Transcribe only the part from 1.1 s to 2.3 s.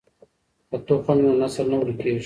وي نو نسل نه ورکېږي.